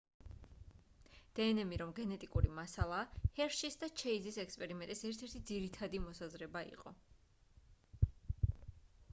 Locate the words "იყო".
6.73-6.97